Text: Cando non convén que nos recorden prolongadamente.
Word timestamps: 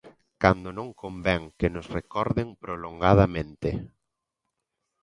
Cando 0.41 0.69
non 0.77 0.87
convén 1.01 1.41
que 1.59 1.67
nos 1.73 1.87
recorden 1.97 2.47
prolongadamente. 2.63 3.69